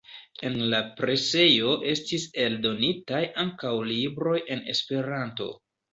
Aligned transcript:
En 0.47 0.53
la 0.73 0.77
presejo 1.01 1.75
estis 1.91 2.25
eldonitaj 2.45 3.23
ankaŭ 3.45 3.77
libroj 3.93 4.37
en 4.57 4.65
Esperanto. 4.75 5.53